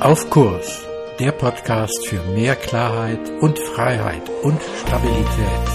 [0.00, 0.80] Auf Kurs,
[1.18, 5.68] der Podcast für mehr Klarheit und Freiheit und Stabilität.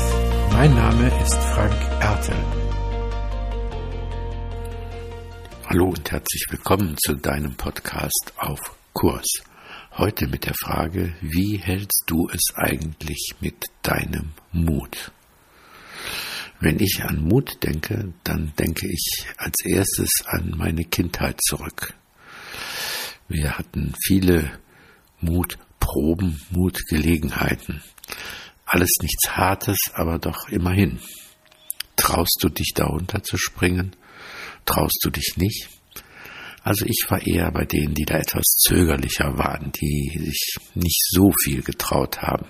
[0.52, 2.36] Mein Name ist Frank Ertel.
[5.68, 8.60] Hallo und herzlich willkommen zu deinem Podcast Auf
[8.94, 9.28] Kurs.
[9.96, 15.12] Heute mit der Frage, wie hältst du es eigentlich mit deinem Mut?
[16.60, 21.94] Wenn ich an Mut denke, dann denke ich als erstes an meine Kindheit zurück.
[23.28, 24.60] Wir hatten viele
[25.20, 27.82] Mutproben, Mutgelegenheiten.
[28.66, 31.00] Alles nichts Hartes, aber doch immerhin.
[31.96, 33.96] Traust du dich darunter zu springen?
[34.66, 35.70] Traust du dich nicht?
[36.64, 41.32] Also ich war eher bei denen, die da etwas zögerlicher waren, die sich nicht so
[41.44, 42.48] viel getraut haben.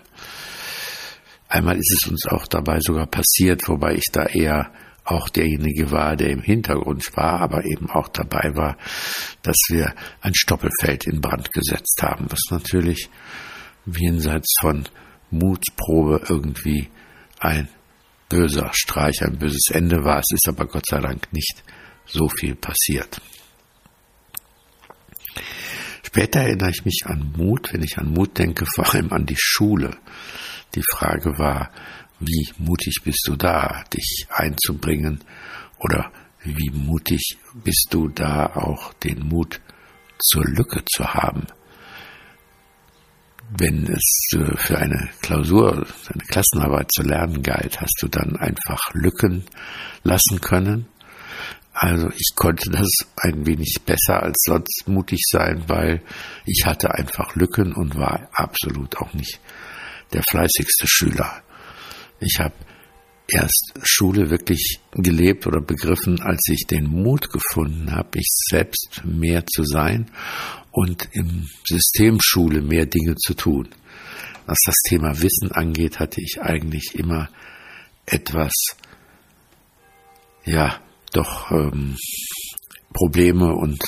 [1.48, 4.72] Einmal ist es uns auch dabei sogar passiert, wobei ich da eher
[5.06, 8.78] auch derjenige war, der im Hintergrund war, aber eben auch dabei war,
[9.44, 13.10] dass wir ein Stoppelfeld in Brand gesetzt haben, was natürlich
[13.86, 14.86] jenseits von
[15.30, 16.90] Mutprobe irgendwie
[17.40, 17.70] ein
[18.30, 20.20] böser Streich, ein böses Ende war.
[20.20, 21.64] Es ist aber Gott sei Dank nicht
[22.06, 23.22] so viel passiert.
[26.04, 29.38] Später erinnere ich mich an Mut, wenn ich an Mut denke, vor allem an die
[29.38, 29.98] Schule.
[30.74, 31.72] Die Frage war,
[32.20, 35.24] wie mutig bist du da, dich einzubringen
[35.80, 36.12] oder
[36.44, 39.60] wie mutig bist du da auch den Mut
[40.20, 41.48] zur Lücke zu haben.
[43.58, 48.94] Wenn es äh, für eine Klausur, eine Klassenarbeit zu lernen galt, hast du dann einfach
[48.94, 49.46] Lücken
[50.04, 50.88] lassen können.
[51.74, 56.02] Also ich konnte das ein wenig besser als sonst mutig sein, weil
[56.46, 59.40] ich hatte einfach Lücken und war absolut auch nicht
[60.14, 61.44] der fleißigste Schüler.
[62.20, 62.56] Ich habe
[63.28, 69.46] erst Schule wirklich gelebt oder begriffen, als ich den Mut gefunden habe, ich selbst mehr
[69.46, 70.12] zu sein
[70.72, 73.70] und im System Schule mehr Dinge zu tun.
[74.46, 77.30] Was das Thema Wissen angeht, hatte ich eigentlich immer
[78.06, 78.54] etwas,
[80.44, 80.80] ja,
[81.14, 81.98] doch ähm,
[82.94, 83.80] Probleme und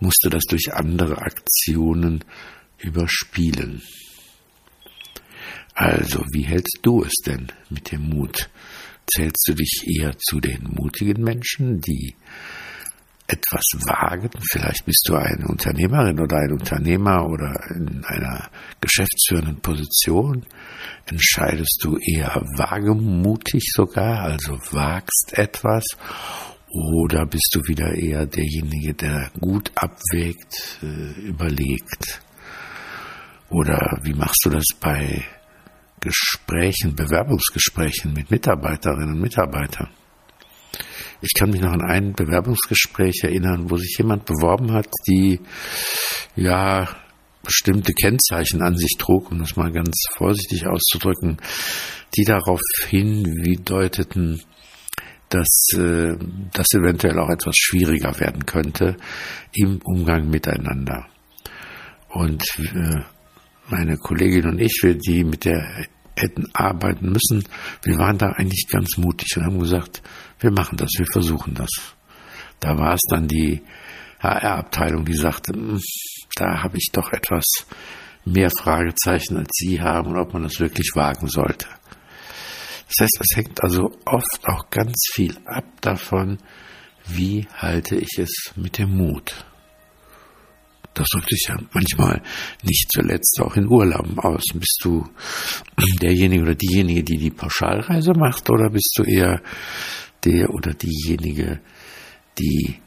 [0.00, 2.24] musste das durch andere Aktionen
[2.78, 3.82] überspielen.
[5.80, 8.50] Also, wie hältst du es denn mit dem Mut?
[9.06, 12.14] Zählst du dich eher zu den mutigen Menschen, die
[13.26, 14.28] etwas wagen?
[14.52, 18.50] Vielleicht bist du eine Unternehmerin oder ein Unternehmer oder in einer
[18.82, 20.44] geschäftsführenden Position.
[21.06, 25.86] Entscheidest du eher wagemutig sogar, also wagst etwas?
[26.68, 32.20] Oder bist du wieder eher derjenige, der gut abwägt, äh, überlegt?
[33.48, 35.24] Oder wie machst du das bei
[36.00, 39.88] Gesprächen, Bewerbungsgesprächen mit Mitarbeiterinnen und Mitarbeitern.
[41.22, 45.40] Ich kann mich noch an ein Bewerbungsgespräch erinnern, wo sich jemand beworben hat, die
[46.34, 46.88] ja
[47.42, 51.38] bestimmte Kennzeichen an sich trug, um das mal ganz vorsichtig auszudrücken,
[52.16, 54.40] die darauf hindeuteten,
[55.28, 56.16] dass äh,
[56.52, 58.96] das eventuell auch etwas schwieriger werden könnte
[59.52, 61.06] im Umgang miteinander.
[62.08, 63.02] Und äh,
[63.70, 65.86] meine Kollegin und ich, wir die mit der
[66.16, 67.44] hätten arbeiten müssen,
[67.82, 70.02] wir waren da eigentlich ganz mutig und haben gesagt,
[70.38, 71.70] wir machen das, wir versuchen das.
[72.60, 73.62] Da war es dann die
[74.20, 75.80] HR-Abteilung, die sagte, hm,
[76.36, 77.44] da habe ich doch etwas
[78.24, 81.66] mehr Fragezeichen als Sie haben und ob man das wirklich wagen sollte.
[82.86, 86.38] Das heißt, es hängt also oft auch ganz viel ab davon,
[87.06, 89.46] wie halte ich es mit dem Mut.
[90.94, 92.22] Das drückt sich ja manchmal
[92.62, 94.42] nicht zuletzt auch in Urlauben aus.
[94.54, 95.08] Bist du
[96.00, 99.40] derjenige oder diejenige, die die Pauschalreise macht, oder bist du eher
[100.24, 101.60] der oder diejenige,
[102.38, 102.80] die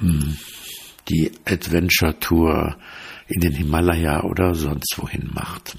[0.00, 0.36] ähm,
[1.08, 2.76] die Adventure Tour
[3.28, 5.76] in den Himalaya oder sonst wohin macht?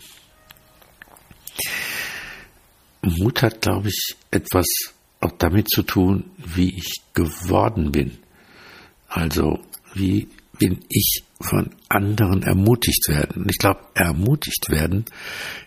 [3.02, 4.66] Mut hat, glaube ich, etwas
[5.20, 8.18] auch damit zu tun, wie ich geworden bin.
[9.08, 9.60] Also
[9.94, 10.28] wie
[10.58, 13.44] bin ich von anderen ermutigt werden.
[13.44, 15.06] Und ich glaube, ermutigt werden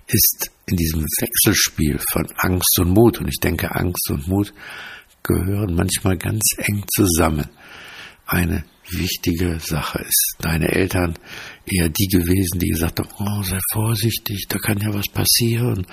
[0.07, 3.21] ist in diesem Wechselspiel von Angst und Mut.
[3.21, 4.53] Und ich denke, Angst und Mut
[5.23, 7.49] gehören manchmal ganz eng zusammen.
[8.27, 11.15] Eine wichtige Sache ist deine Eltern
[11.67, 15.87] eher die gewesen, die gesagt haben, oh, sei vorsichtig, da kann ja was passieren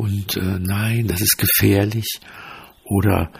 [0.00, 2.20] und äh, nein, das ist gefährlich.
[2.84, 3.30] Oder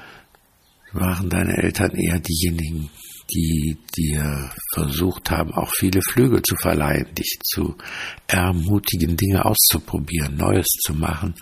[0.93, 2.91] waren deine Eltern eher diejenigen,
[3.33, 7.77] die dir versucht haben, auch viele Flügel zu verleihen, dich zu
[8.27, 11.35] ermutigen, Dinge auszuprobieren, Neues zu machen,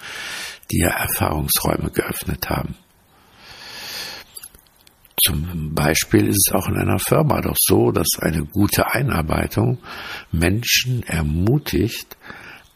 [0.71, 2.75] dir Erfahrungsräume geöffnet haben.
[5.25, 9.79] Zum Beispiel ist es auch in einer Firma doch so, dass eine gute Einarbeitung
[10.31, 12.17] Menschen ermutigt,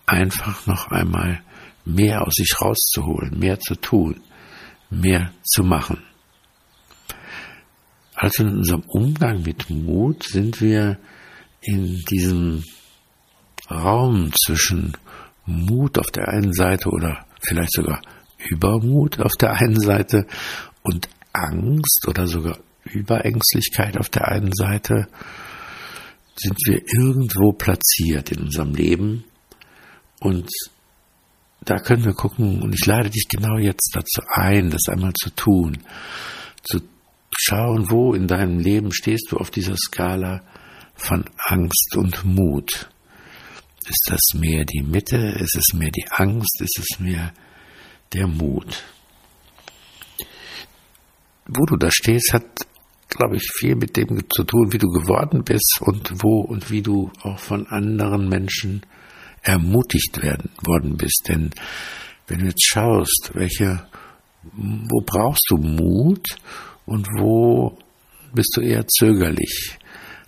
[0.06, 1.42] einfach noch einmal
[1.84, 4.20] mehr aus sich rauszuholen, mehr zu tun,
[4.90, 6.02] mehr zu machen.
[8.22, 10.96] Also in unserem Umgang mit Mut sind wir
[11.60, 12.62] in diesem
[13.69, 14.96] Raum zwischen
[15.44, 18.00] Mut auf der einen Seite oder vielleicht sogar
[18.38, 20.28] Übermut auf der einen Seite
[20.82, 25.08] und Angst oder sogar Überängstlichkeit auf der einen Seite,
[26.36, 29.24] sind wir irgendwo platziert in unserem Leben.
[30.20, 30.48] Und
[31.64, 35.30] da können wir gucken und ich lade dich genau jetzt dazu ein, das einmal zu
[35.30, 35.78] tun,
[36.62, 36.91] zu
[37.38, 40.43] schauen, wo in deinem Leben stehst du auf dieser Skala
[40.94, 42.88] von Angst und Mut.
[43.88, 45.17] Ist das mehr die Mitte?
[45.17, 46.61] Ist es mehr die Angst?
[46.61, 47.32] Ist es mehr
[48.12, 48.84] der Mut?
[51.46, 52.44] Wo du da stehst, hat,
[53.08, 56.82] glaube ich, viel mit dem zu tun, wie du geworden bist und wo und wie
[56.82, 58.87] du auch von anderen Menschen
[59.43, 61.25] ermutigt werden worden bist.
[61.29, 61.50] Denn
[62.29, 63.84] wenn du jetzt schaust, welche,
[64.52, 66.26] wo brauchst du Mut
[66.87, 67.79] und wo
[68.34, 69.79] bist du eher zögerlich?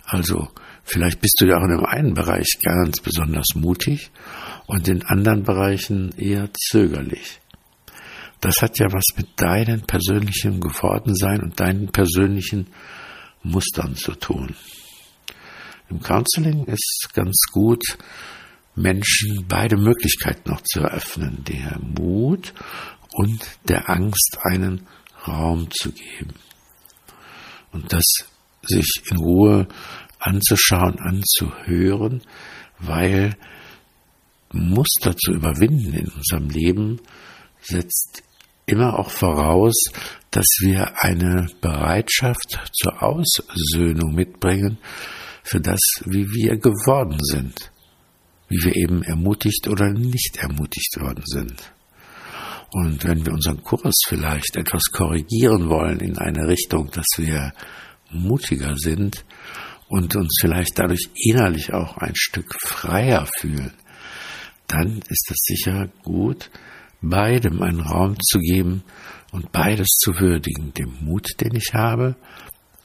[0.05, 0.47] Also
[0.83, 4.11] vielleicht bist du ja auch in einem einen Bereich ganz besonders mutig
[4.67, 7.39] und in anderen Bereichen eher zögerlich.
[8.41, 12.67] Das hat ja was mit deinem persönlichen Gewordensein und deinen persönlichen
[13.41, 14.55] Mustern zu tun.
[15.89, 17.97] Im Counseling ist ganz gut,
[18.75, 22.53] Menschen beide Möglichkeiten noch zu eröffnen, der Mut
[23.13, 24.87] und der Angst einen
[25.27, 26.33] Raum zu geben.
[27.71, 28.03] Und das
[28.63, 29.67] sich in Ruhe
[30.19, 32.21] anzuschauen, anzuhören,
[32.79, 33.35] weil
[34.51, 37.01] Muster zu überwinden in unserem Leben
[37.61, 38.23] setzt
[38.65, 39.75] immer auch voraus,
[40.31, 44.77] dass wir eine Bereitschaft zur Aussöhnung mitbringen
[45.43, 47.71] für das, wie wir geworden sind
[48.47, 51.73] wie wir eben ermutigt oder nicht ermutigt worden sind.
[52.75, 57.53] Und wenn wir unseren Kurs vielleicht etwas korrigieren wollen in eine Richtung, dass wir
[58.11, 59.23] mutiger sind
[59.87, 63.71] und uns vielleicht dadurch innerlich auch ein Stück freier fühlen,
[64.67, 66.51] dann ist es sicher gut,
[66.99, 68.83] beidem einen Raum zu geben
[69.31, 72.17] und beides zu würdigen, dem Mut, den ich habe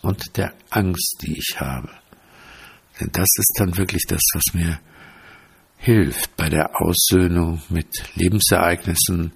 [0.03, 1.91] und der Angst, die ich habe.
[3.01, 4.79] Denn das ist dann wirklich das, was mir
[5.81, 9.33] hilft bei der Aussöhnung mit Lebensereignissen,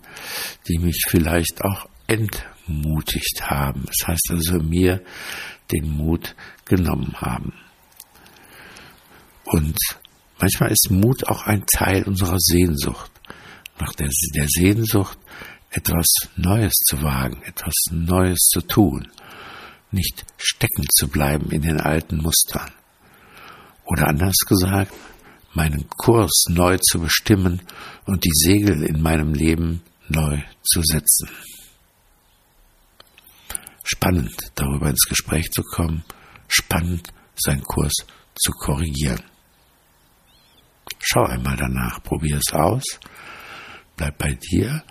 [0.68, 3.84] die mich vielleicht auch entmutigt haben.
[3.86, 5.02] Das heißt also mir
[5.72, 6.36] den Mut
[6.66, 7.54] genommen haben.
[9.44, 9.76] Und
[10.38, 13.10] manchmal ist Mut auch ein Teil unserer Sehnsucht,
[13.80, 15.18] nach der, der Sehnsucht,
[15.70, 16.06] etwas
[16.36, 19.08] Neues zu wagen, etwas Neues zu tun,
[19.90, 22.70] nicht stecken zu bleiben in den alten Mustern.
[23.86, 24.92] Oder anders gesagt,
[25.54, 27.62] meinen Kurs neu zu bestimmen
[28.06, 31.28] und die Segel in meinem Leben neu zu setzen.
[33.84, 36.04] Spannend, darüber ins Gespräch zu kommen,
[36.48, 37.92] spannend, seinen Kurs
[38.34, 39.22] zu korrigieren.
[40.98, 42.82] Schau einmal danach, probier es aus,
[43.96, 44.82] bleib bei dir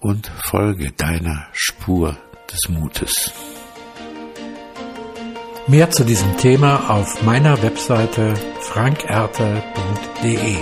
[0.00, 2.18] und folge deiner Spur
[2.50, 3.53] des Mutes.
[5.66, 10.56] Mehr zu diesem Thema auf meiner Webseite frankerte.de.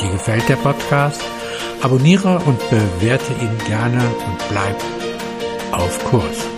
[0.00, 1.22] Dir gefällt der Podcast?
[1.80, 4.76] Abonniere und bewerte ihn gerne und bleib
[5.72, 6.57] auf Kurs.